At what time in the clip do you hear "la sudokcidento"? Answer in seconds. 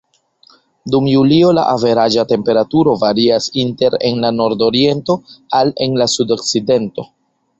6.03-7.07